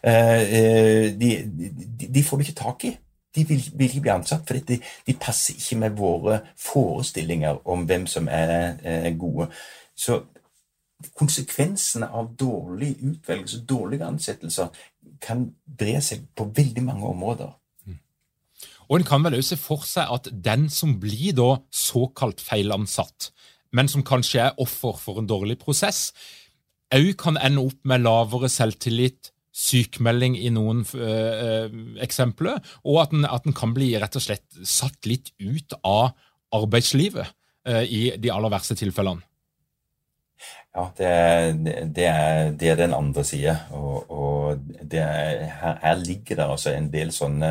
[0.00, 2.94] De, de, de får du ikke tak i.
[3.34, 7.84] De vil, vil, ikke bli ansatt, for de, de, passer ikke med våre forestillinger om
[7.86, 9.46] hvem som er, er gode.
[9.94, 10.18] Så
[11.16, 14.68] konsekvensene av dårlig utvelgelse, dårlige ansettelser,
[15.22, 17.54] kan bre seg på veldig mange områder.
[17.86, 17.98] Mm.
[18.88, 23.30] Og En kan vel også se for seg at den som blir da såkalt feilansatt,
[23.72, 26.10] men som kanskje er offer for en dårlig prosess,
[26.90, 29.30] òg kan ende opp med lavere selvtillit,
[29.60, 31.66] sykmelding i noen uh,
[32.02, 36.14] eksempler, og at den, at den, kan bli rett og slett satt litt ut av
[36.56, 37.36] arbeidslivet.
[37.92, 39.20] i de aller verste tilfellene?
[40.70, 41.06] Ja, det,
[41.96, 43.56] det, er, det er, den andre sida.
[43.74, 44.58] Og, og
[44.92, 47.50] er, her, her, ligger det altså en del sånne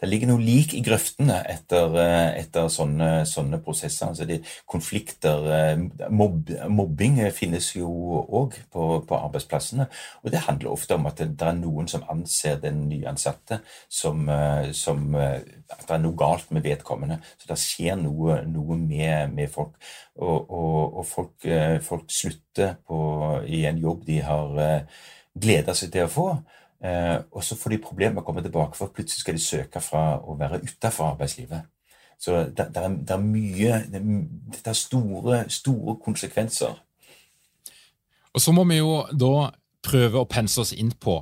[0.00, 1.98] Det ligger noe lik i grøftene etter,
[2.40, 4.08] etter sånne, sånne, prosesser.
[4.08, 5.76] Altså det, konflikter
[6.08, 7.90] mobb, Mobbing finnes jo
[8.24, 9.88] òg på, på, arbeidsplassene.
[10.24, 14.24] Og det handler ofte om at det, er noen som anser den nyansatte som,
[14.72, 17.20] som at det er noe galt med vedkommende.
[17.36, 19.76] Så det skjer noe, noe med, med folk
[20.16, 22.98] og, og, og folk, eh, folk, slutter på,
[23.46, 25.00] i en jobb de har eh,
[25.36, 26.28] gleda seg til å få.
[26.84, 29.82] Eh, og så får de problemer med å komme tilbake, for plutselig skal de søke
[29.84, 31.68] fra å være utafor arbeidslivet.
[32.18, 36.78] Så det, det, er, det, er, mye Det har store, store konsekvenser.
[38.32, 39.50] Og så må vi jo da
[39.84, 41.18] prøve å pense oss inn på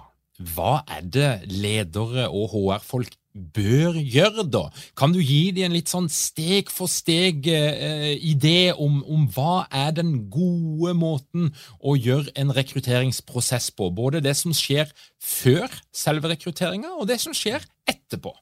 [0.54, 4.68] hva er det ledere og HR-folk bør gjøre, da?
[4.98, 9.90] Kan du gi dem en litt sånn steg for steg-idé eh, om, om, hva er
[9.96, 11.50] den gode måten
[11.82, 13.90] å gjøre en rekrutteringsprosess på?
[13.94, 18.34] Både det som skjer før selve rekrutteringa, og det som skjer etterpå.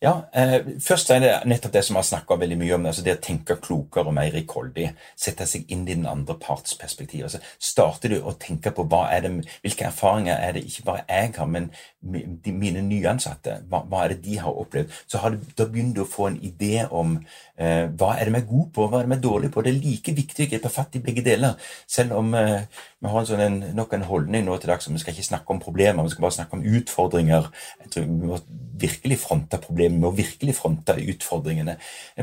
[0.00, 3.02] Ja, eh, Først er det nettopp det som vi har snakka veldig mye om, altså
[3.04, 4.86] det å tenke klokere og mer rikholdig.
[5.12, 7.26] Sette seg inn i den andre parts perspektiv.
[7.26, 11.50] Altså, starter du å tenke på det, hvilke erfaringer er det ikke bare jeg har,
[11.52, 11.68] men
[12.00, 15.98] de, mine nyansatte, hva, hva, er det de har opplevd, så har du, da begynner
[15.98, 17.18] du å få en idé om
[17.60, 19.66] eh, hva er det vi er gode på, hva er det vi er dårlige på.
[19.66, 21.60] Det er like viktig å gripe fatt i begge deler.
[21.84, 22.64] Selv om eh,
[23.00, 25.24] vi har en sånn, en, nok en holdning nå til dags om vi skal ikke
[25.24, 27.46] snakke om problemer, vi skal bare snakke om utfordringer.
[27.80, 28.38] Jeg tror Vi må
[28.80, 31.78] virkelig fronte problemer vi må virkelig fronte utfordringene.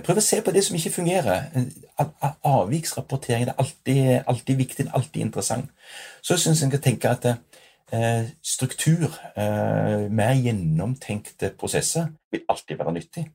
[0.06, 1.50] Prøv å se på det som ikke fungerer.
[2.46, 5.74] Avviksrapportering er alltid, alltid viktig, alltid interessant.
[6.22, 12.78] Så syns jeg en kan tenke at eh, struktur, eh, mer gjennomtenkte prosesser, vil alltid
[12.78, 13.26] være nyttig.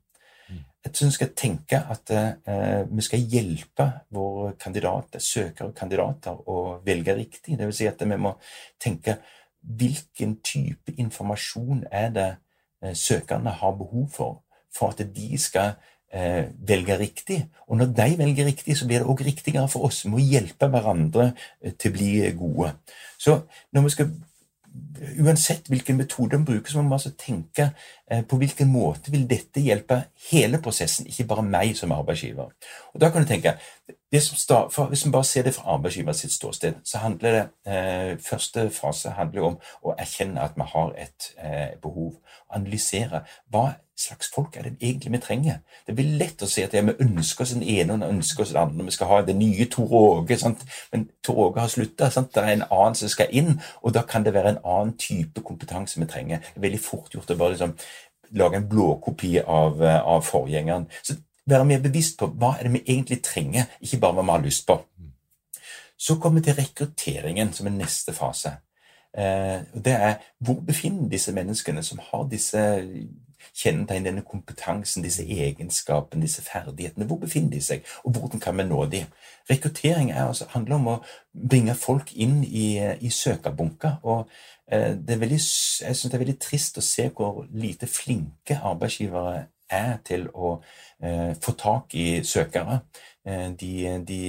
[0.82, 6.40] Jeg syns vi skal tenke at eh, vi skal hjelpe våre kandidater, søkere og kandidater
[6.50, 7.58] å velge riktig.
[7.58, 8.34] Vil si at vi må
[8.82, 9.20] tenke
[9.62, 12.30] hvilken type informasjon er det
[12.82, 14.42] Eh, søkerne har behov for,
[14.78, 15.72] for at de skal
[16.12, 17.46] eh, velge riktig.
[17.66, 20.04] Og når de velger riktig, så blir det også riktigere for oss.
[20.04, 22.74] Vi må hjelpe hverandre eh, til å bli gode.
[23.18, 23.40] Så
[23.72, 24.14] når vi skal
[25.20, 27.66] Uansett hvilken metode vi bruker, så må vi altså tenke
[28.28, 32.50] på hvilken måte vil dette hjelpe hele prosessen, ikke bare meg som arbeidsgiver.
[32.92, 33.56] Og da kan du tenke,
[34.20, 38.70] start, Hvis vi bare ser det fra arbeidsgiver sitt ståsted, så handler det eh, første
[38.70, 42.12] fase handler om å erkjenne at vi har et eh, behov.
[42.50, 43.72] Analysere hva
[44.02, 45.58] slags folk er det egentlig vi trenger.
[45.86, 48.44] Det blir lett å si at ja, vi ønsker oss den ene og vi ønsker
[48.44, 48.86] oss den andre.
[48.88, 50.38] Vi skal ha det nye Tor Åge,
[50.92, 52.08] men Tor Åge har slutta.
[52.10, 55.44] Det er en annen som skal inn, og da kan det være en annen type
[55.46, 56.42] kompetanse vi trenger.
[56.52, 57.76] Det er veldig fort gjort å bare liksom,
[58.32, 60.86] lage en blåkopi av, eh, av forgjengeren.
[61.02, 61.16] Så
[61.46, 64.44] være mer bevisst på hva er det vi egentlig trenger, ikke bare hva vi har
[64.46, 64.78] lyst på.
[65.98, 68.56] Så kommer vi til rekrutteringen, som er neste fase.
[69.14, 72.62] Eh, det er hvor befinner disse menneskene som har disse
[73.54, 77.06] kjennetegn, denne kompetansen, disse egenskapene, disse ferdighetene.
[77.06, 79.04] Hvor befinner de seg, og hvordan kan vi nå de?
[79.50, 80.98] Rekruttering altså, handler om å
[81.32, 84.00] bringe folk inn i, i søkerbunker.
[84.02, 84.28] og
[84.66, 85.40] eh, veldig,
[85.82, 90.58] Jeg syns det er veldig trist å se hvor lite flinke arbeidsgivere er til å
[91.02, 92.82] eh, få tak i søkere.
[93.26, 93.72] Eh, de,
[94.06, 94.20] de,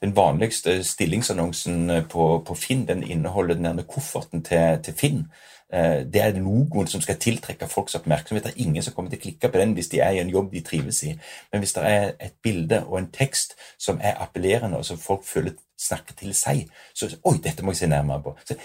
[0.00, 5.24] den vanligste stillingsannonsen på, på Finn den inneholder denne kofferten til, til Finn.
[5.72, 8.44] Eh, det er logoen som skal tiltrekke folks oppmerksomhet.
[8.44, 10.32] Det er ingen som kommer til å klikke på den hvis de er i en
[10.32, 11.14] jobb de trives i.
[11.52, 15.24] Men hvis det er et bilde og en tekst som er appellerende, og som folk
[15.24, 18.34] føler snakker til seg, så Oi, dette må jeg se nærmere på.
[18.44, 18.58] Så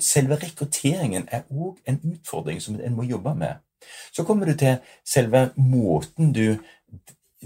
[0.00, 3.60] Selve rekrutteringen er òg en utfordring som en må jobbe med.
[4.12, 6.56] Så kommer du til selve måten du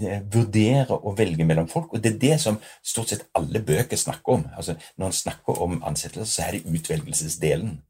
[0.01, 1.93] eh, vurdere og velge mellom folk.
[1.93, 4.47] Og det er det som stort sett alle bøker snakker om.
[4.57, 7.81] Altså, når en snakker om ansettelser, så er det utvelgelsesdelen.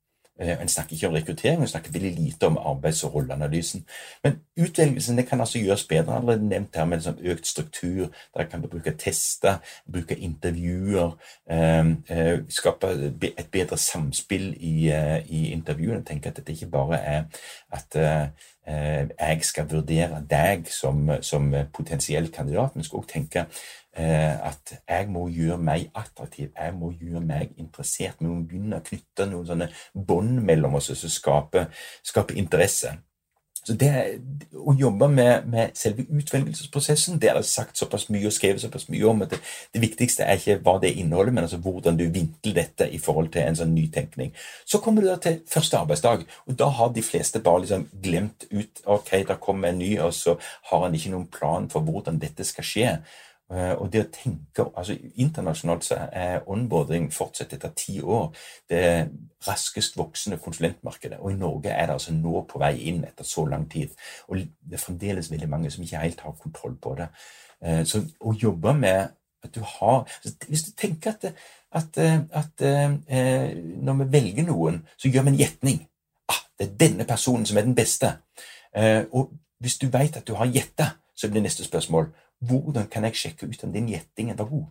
[0.41, 3.85] Eh, en snakker ikke om rekruttering, en snakker veldig lite om arbeids- og rolleanalysen.
[4.23, 6.15] Men utvelgelsen det kan altså gjøres bedre.
[6.15, 8.07] Allerede nevnt her med liksom økt struktur.
[8.37, 9.57] Der kan du bruke tester,
[9.91, 11.17] bruke intervjuer,
[11.49, 14.91] eh, eh, skape et bedre samspill i,
[15.25, 16.05] i intervjuene.
[16.05, 17.23] Tenke at dette ikke bare er
[17.71, 17.95] at
[19.19, 23.45] jeg skal vurdere deg som, som potensiell kandidat, men skal også tenke
[23.91, 28.21] at jeg må gjøre meg attraktiv, jeg må gjøre meg interessert.
[28.21, 31.67] Vi må begynne å knytte noen sånne bånd mellom oss som skaper,
[32.07, 32.93] skaper interesse.
[33.61, 33.89] Så det,
[34.57, 38.87] Å jobbe med, med, selve utvelgelsesprosessen det er det sagt såpass mye og skrevet såpass
[38.89, 39.39] mye om at det,
[39.73, 43.31] det, viktigste er ikke hva det inneholder, men altså hvordan du vinkler dette i forhold
[43.35, 44.33] til en sånn nytenkning.
[44.65, 48.47] Så kommer du da til første arbeidsdag, og da har de fleste bare liksom glemt
[48.49, 50.37] ut ok, da kommer en ny, og så
[50.71, 52.95] har han ikke noen plan for hvordan dette skal skje.
[53.51, 58.29] Eh, og det å tenke, altså Internasjonalt så er onboarding fortsatt etter ti år
[58.71, 58.83] det
[59.47, 61.19] raskest voksende konsulentmarkedet.
[61.19, 63.91] Og i Norge er det altså nå på vei inn etter så lang tid.
[64.29, 67.09] Og det er fremdeles veldig mange som ikke helt har kontroll på det.
[67.59, 71.25] Eh, så å jobbe med at du har altså, Hvis du tenker at,
[71.71, 73.51] at, at eh,
[73.83, 75.83] når vi velger noen, så gjør vi en gjetning.
[76.31, 78.13] Ah, det er denne personen som er den beste.
[79.11, 80.85] Og hvis du vet at du har gjetta,
[81.15, 84.65] så blir neste spørsmål hvordan kan jeg sjekke ut om den gjettingen var god?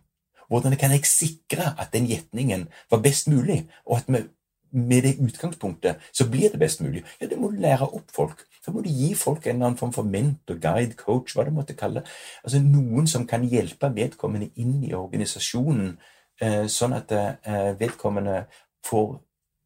[0.51, 4.27] Hvordan kan jeg sikre at den gjetningen var best mulig, og at med,
[4.71, 7.05] med det utgangspunktet så blir det best mulig?
[7.21, 8.43] Ja, det må du lære opp folk.
[8.65, 11.53] Da må du gi folk en eller annen form for mentor, guide, coach, hva du
[11.55, 12.03] måtte kalle.
[12.43, 15.95] Altså Noen som kan hjelpe vedkommende inn i organisasjonen,
[16.41, 18.43] eh, sånn at eh, vedkommende
[18.85, 19.21] får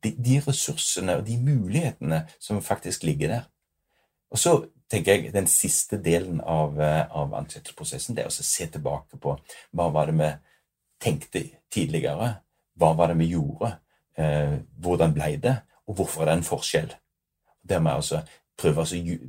[0.06, 3.50] de ressursene og de mulighetene som faktisk ligger der.
[4.30, 4.60] Og så
[4.92, 9.38] tenker jeg den siste delen av, eh, av ansettelsesprosessen det er å se tilbake på
[9.74, 10.32] hva var det vi
[11.02, 11.44] tenkte
[11.74, 12.36] tidligere,
[12.80, 13.78] hva var det vi gjorde,
[14.18, 15.56] eh, hvordan ble det,
[15.88, 16.94] og hvorfor er det en forskjell.
[17.66, 18.24] Der jeg altså
[18.58, 18.86] prøve,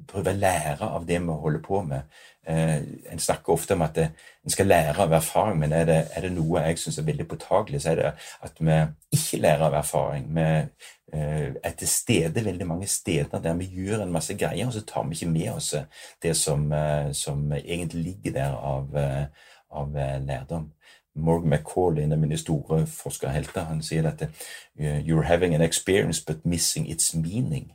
[0.08, 2.18] prøve, å lære av det vi holder på med.
[2.46, 2.76] Eh,
[3.12, 4.10] en snakker ofte om at det,
[4.44, 7.26] en skal lære av erfaring, men er det, er det noe jeg syns er veldig
[7.28, 8.12] påtagelig, så er det
[8.46, 8.76] at vi
[9.18, 10.28] ikke lærer av erfaring.
[10.36, 14.76] Vi eh, er til stede veldig mange steder der vi gjør en masse greier, og
[14.76, 15.74] så tar vi ikke med oss
[16.22, 19.26] det som, eh, som egentlig ligger der av, eh,
[19.70, 20.72] av eh, lærdom.
[21.16, 24.28] Morgan McCall, en av mine store forskerhelter, han sier at
[24.76, 27.72] you're having an experience but missing its meaning.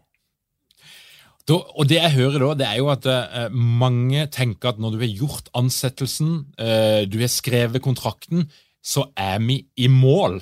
[1.49, 4.95] Da, og det jeg hører da, det er jo at uh, mange tenker at når
[4.95, 8.45] du har gjort ansettelsen, uh, du har skrevet kontrakten,
[8.81, 10.41] så er vi i mål.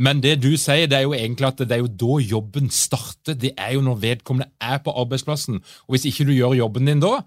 [0.00, 3.36] Men det du sier, det er jo egentlig at det er jo da jobben starter.
[3.36, 5.60] Det er jo når vedkommende er på arbeidsplassen.
[5.86, 7.18] Og hvis ikke du gjør jobben din da,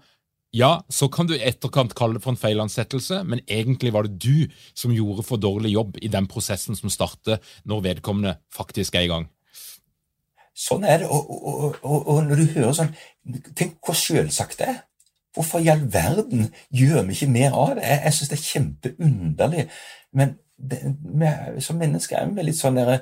[0.54, 4.50] ja, så kan du etterkant kalle det for en feilansettelse, men egentlig var det du
[4.74, 9.10] som gjorde for dårlig jobb i den prosessen som starter når vedkommende faktisk er i
[9.10, 9.26] gang.
[10.54, 11.10] Sånn er det.
[11.10, 12.94] Og, og, og, og, når du hører sånn
[13.56, 14.80] Tenk hvor selvsagt det er.
[15.34, 17.86] Hvorfor i all verden gjør vi ikke mer av det?
[17.88, 19.64] Jeg, jeg syns det er kjempeunderlig.
[20.14, 21.30] Men det, vi,
[21.64, 23.00] som mennesker er vi litt sånn der,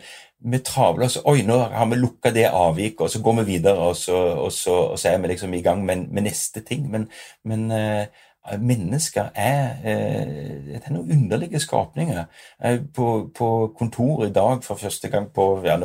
[0.52, 3.90] vi travler oss Oi, nå har vi lukka det avviket, og så går vi videre,
[3.90, 6.88] og så, og så, og så er vi liksom i gang med, med neste ting.
[6.90, 7.08] Men,
[7.44, 8.06] men uh,
[8.58, 9.76] mennesker er,
[10.66, 12.24] det er noen underlige skapninger.
[12.94, 15.76] På, på kontoret i dag for første gang på ja,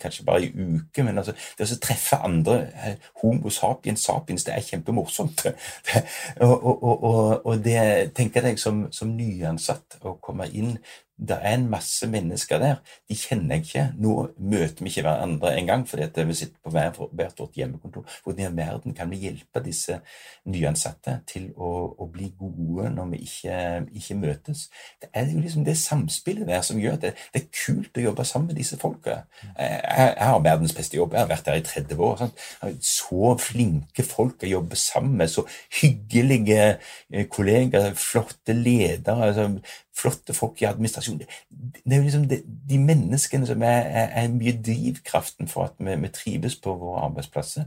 [0.00, 4.54] kanskje bare i uke, men altså, det å treffe andre eh, Homo sapiens sapiens, det
[4.54, 5.44] er kjempemorsomt.
[6.46, 10.76] og, og, og, og, det tenker jeg som, som nyansatt å komme inn
[11.18, 12.76] det er en masse mennesker der.
[13.10, 13.84] De kjenner jeg ikke.
[13.98, 18.04] Nå møter vi ikke hverandre engang fordi vi sitter på hvert vårt hjemmekontor.
[18.24, 19.98] Hvordan i verden kan vi hjelpe disse
[20.46, 23.58] nyansatte til å, å bli gode når vi ikke,
[23.98, 24.68] ikke, møtes?
[25.02, 28.06] Det er jo liksom det samspillet der som gjør at det, det er kult å
[28.06, 29.18] jobbe sammen med disse folka.
[29.42, 31.16] Jeg, jeg, har verdens beste jobb.
[31.16, 32.22] Jeg har vært der i 30 år.
[32.22, 32.46] Sant?
[32.84, 35.34] Så flinke folk å jobbe sammen med.
[35.34, 35.48] Så
[35.80, 39.32] hyggelige eh, kollegaer, flotte ledere.
[39.32, 39.50] Altså,
[39.98, 41.24] flotte folk i administrasjonen.
[41.48, 45.80] Det er jo liksom det, de menneskene som er, er, er, mye drivkraften for at
[45.82, 47.66] vi, vi trives på våre arbeidsplasser.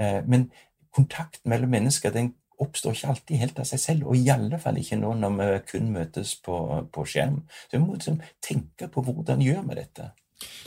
[0.00, 0.50] Eh, men
[0.94, 4.78] kontakt mellom mennesker den oppstår ikke alltid helt av seg selv, og i alle fall
[4.80, 6.56] ikke nå når vi kun møtes på,
[6.92, 7.40] på skjerm.
[7.66, 10.10] Så vi må liksom tenke på hvordan gjør vi dette.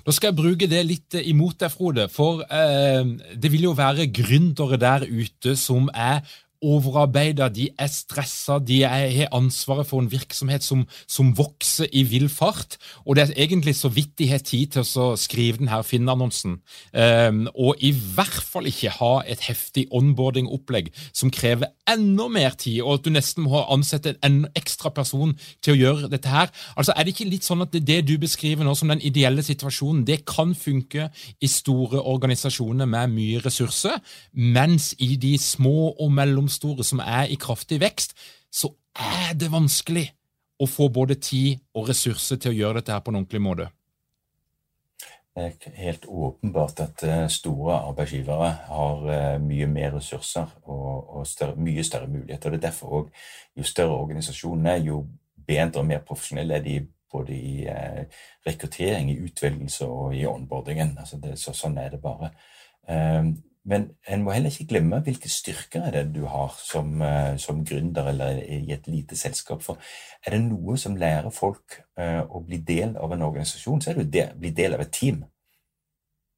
[0.05, 2.07] Nå skal jeg bruke det litt imot deg, Frode.
[2.13, 3.05] For eh,
[3.37, 6.21] det vil jo være gründere der ute som er
[6.63, 12.29] overarbeida, de er stressa, de har ansvaret for en virksomhet som, som, vokser i vill
[12.29, 12.77] fart.
[13.05, 16.59] Og det er egentlig så vidt de har tid til å skrive denne Finn-annonsen.
[16.93, 22.81] Um, og i hvert fall ikke ha et heftig onboarding-opplegg som krever enda mer tid,
[22.83, 26.51] og at du nesten må ansette en ekstra person til å gjøre dette her.
[26.77, 29.43] Altså Er det ikke litt sånn at det, det du beskriver nå som den ideelle
[29.43, 31.09] situasjonen, det kan funke
[31.41, 33.99] i store organisasjoner med mye ressurser,
[34.33, 38.13] mens i de små og mellomstore mellomstore som er i kraftig vekst,
[38.51, 40.11] så er det vanskelig
[40.59, 43.69] å få både tid og ressurser til å gjøre dette her på en ordentlig måte.
[45.33, 51.27] Det er helt åpenbart at eh, store arbeidsgivere har eh, mye mer ressurser og, og
[51.27, 52.51] større, mye større muligheter.
[52.53, 53.09] Det er derfor òg
[53.57, 55.07] jo større organisasjonen er, jo
[55.47, 56.75] bedre og mer profesjonelle er de
[57.11, 58.05] både i eh,
[58.45, 60.93] rekruttering, i utvelgelse og i onboardingen.
[61.01, 62.29] Altså det, så, sånn er det bare.
[63.65, 67.61] Men en må heller ikke glemme hvilke styrker er det du har som, eh, som
[67.65, 69.63] gründer eller i et lite selskap.
[69.63, 69.79] For
[70.25, 74.01] er det noe som lærer folk uh, å bli del av en organisasjon, så er
[74.03, 75.23] det å bli del av et team.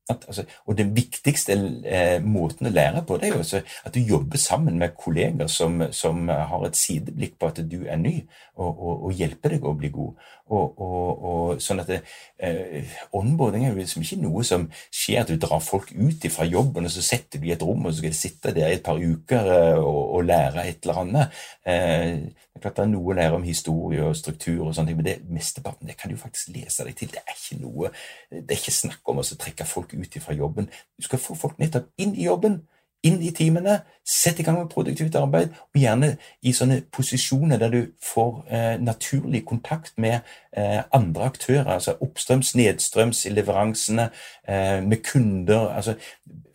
[0.10, 4.04] Altså, og Den viktigste eh, måten å lære på, det er jo altså at du
[4.06, 8.20] jobber sammen med kolleger som, som, har et sideblikk på at du er ny,
[8.54, 10.28] og, og, og hjelper deg å bli god.
[10.54, 15.42] Og, og sånn at eh, Onboarding er jo liksom ikke noe som skjer at du
[15.42, 18.14] drar folk ut fra jobben, og så setter du i et rom og så skal
[18.14, 21.42] de sitte der i et par uker eh, og, lære et eller annet.
[21.66, 24.94] Eh, det er klart det er noe å lære om historie og struktur, og sånne
[24.94, 27.10] ting, men det mesteparten det kan du faktisk lese deg til.
[27.12, 27.90] Det er ikke noe,
[28.32, 30.70] det er ikke snakk om å trekke folk ut fra jobben.
[30.96, 32.62] Du skal få folk nettopp inn i jobben,
[33.04, 36.14] inn i teamene, sette i gang med produktivt arbeid, og gjerne
[36.48, 40.24] i sånne posisjoner der du får eh, naturlig kontakt med
[40.56, 44.10] andre aktører, altså oppstrøms, nedstrøms i leveransene,
[44.48, 45.70] eh, med kunder.
[45.76, 45.96] altså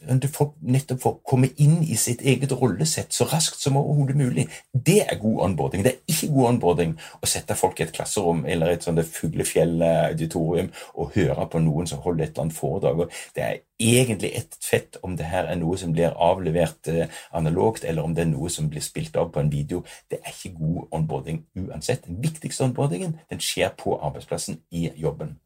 [0.01, 4.47] du får nettopp får komme inn i sitt eget rollesett så raskt som overhodet mulig.
[4.73, 5.85] Det er god onboarding.
[5.85, 10.71] Det er ikke god onboarding å sette folk i et klasserom eller et sånt fuglefjell-auditorium
[10.95, 13.05] og høre på noen som holder et eller annet foredrag.
[13.37, 17.85] Det er egentlig ett fett om det her er noe som blir avlevert eh, analogt,
[17.85, 19.83] eller om det er noe som blir spilt av på en video.
[20.11, 22.05] Det er ikke god onboarding uansett.
[22.09, 25.37] Den viktigste onboardingen den skjer på arbeidsplassen i jobben.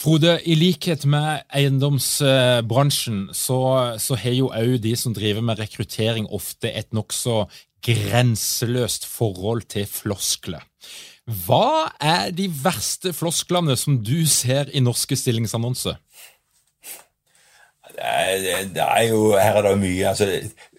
[0.00, 3.58] Frode, i likhet med eiendomsbransjen, så,
[4.00, 7.44] så har jo òg de som driver med rekruttering, ofte et nokså
[7.84, 10.64] grenseløst forhold til floskler.
[11.44, 16.00] Hva er de verste flosklene som du ser i norske stillingsannonser?
[18.00, 20.08] Det er jo, Her er det mye.
[20.08, 20.28] altså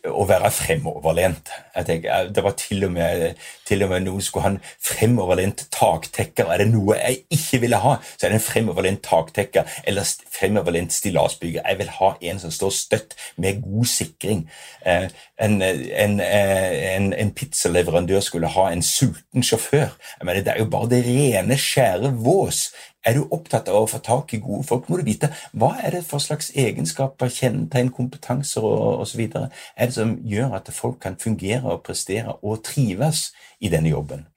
[0.10, 1.52] å være fremoverlent.
[1.76, 3.36] Jeg tenker, Det var til og, med,
[3.72, 6.52] til og med noen skulle ha en fremoverlent taktekker.
[6.52, 10.94] Er det noe jeg ikke ville ha, så er det en fremoverlent taktekker eller fremoverlent
[10.96, 11.64] stillasbygger.
[11.64, 14.46] Jeg vil ha en som står støtt med god sikring.
[14.86, 15.08] Eh,
[15.42, 19.96] en, en, eh, en, en pizzaleverandør skulle ha en sulten sjåfør.
[20.20, 22.70] Jeg mener, Det er jo bare det rene, skjære vås.
[23.06, 25.96] Er du opptatt av å få tak i gode folk, må du vite hva er
[25.96, 29.24] det for slags egenskaper, kjennetegn, kompetanser osv.
[29.26, 29.50] er
[29.90, 34.28] det som gjør at folk kan fungere og prestere og trives i denne jobben.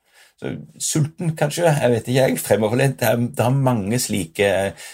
[0.40, 1.64] Så, sulten, kanskje?
[1.70, 2.20] Jeg vet ikke.
[2.20, 3.00] jeg, Fremoverlent.
[3.00, 4.48] Det, det er mange slike,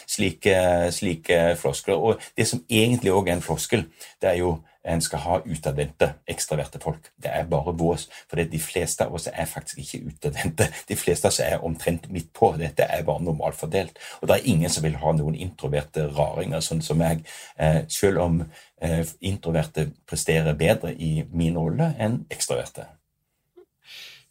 [0.06, 0.56] slike,
[0.92, 1.94] slike floskler.
[1.94, 3.86] Og det som egentlig òg er en floskel,
[4.20, 7.10] det er jo en skal ha utadvendte, ekstraverte folk.
[7.16, 8.06] Det er bare vås.
[8.28, 10.68] For de fleste av oss er faktisk ikke utadvendte.
[10.88, 12.52] De fleste av oss er omtrent midt på.
[12.60, 13.98] Dette er bare normalfordelt.
[14.20, 17.26] Og det er ingen som vil ha noen introverte raringer, sånn som meg.
[17.56, 18.40] Eh, selv om
[18.80, 22.88] eh, introverte presterer bedre i min rolle enn ekstraverte.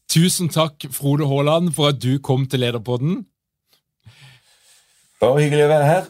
[0.09, 3.27] Tusen takk, Frode Haaland, for at du kom til Lederpodden.
[5.21, 6.07] Bare hyggelig å være her.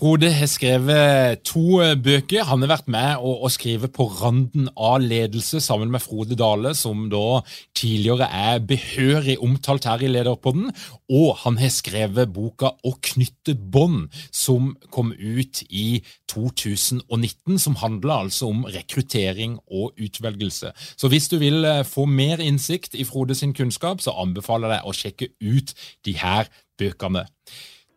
[0.00, 2.46] Frode har skrevet to eh, bøker.
[2.48, 6.70] Han har vært med å, å skrive På randen av ledelse sammen med Frode Dale,
[6.72, 7.42] som da
[7.76, 10.70] tidligere er behørig omtalt her i Lederpodden.
[11.12, 16.00] Og han har skrevet boka Å knytte bånd, som kom ut i
[16.32, 17.58] 2019.
[17.60, 20.72] Som handler altså om rekruttering og utvelgelse.
[20.96, 24.80] Så hvis du vil eh, få mer innsikt i Frode sin kunnskap, så anbefaler jeg
[24.80, 25.76] deg å sjekke ut
[26.08, 26.48] de her
[26.80, 27.26] bøkene.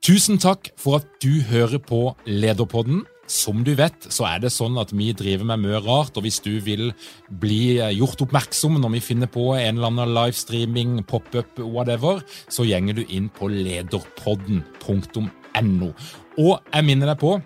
[0.04, 3.08] Tusen takk for at du hører på Lederpodden.
[3.32, 6.42] Som du vet, så er det sånn at vi driver med mye rart, og hvis
[6.44, 6.92] du vil
[7.40, 12.20] bli gjort oppmerksom når vi finner på en eller annen livestreaming, pop-up, whatever,
[12.52, 15.90] så gjenger du inn på lederpodden.no.
[16.36, 17.40] Og jeg minner deg på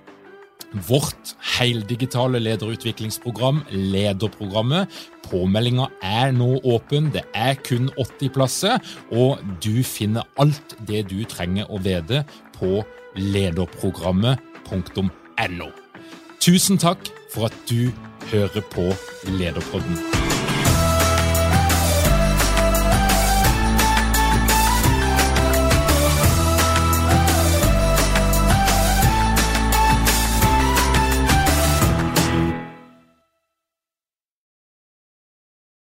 [0.87, 4.91] vårt heldigitale lederutviklingsprogram, Lederprogrammet.
[5.27, 11.19] Påmeldinga er nå åpen, det er kun 80 plasser, og du finner alt det du
[11.27, 12.23] trenger å vite
[12.57, 12.83] på
[13.15, 15.69] lederprogrammet.no.
[16.43, 17.01] Tusen takk
[17.33, 17.81] for at du
[18.31, 18.85] hører på
[19.31, 20.26] Lederpodden.